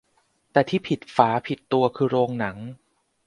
[0.51, 2.57] แต่ที่ผิดฝาผิดตัวคือโรงหนัง